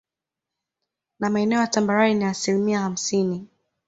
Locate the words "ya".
1.59-1.67